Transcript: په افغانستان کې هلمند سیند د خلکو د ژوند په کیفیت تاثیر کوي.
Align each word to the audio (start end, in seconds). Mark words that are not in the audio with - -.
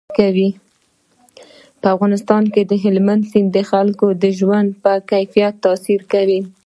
په 1.81 1.87
افغانستان 1.95 2.43
کې 2.53 2.61
هلمند 2.83 3.23
سیند 3.31 3.49
د 3.55 3.57
خلکو 3.71 4.07
د 4.23 4.25
ژوند 4.39 4.69
په 4.83 4.91
کیفیت 5.11 5.53
تاثیر 5.65 6.01
کوي. 6.11 6.41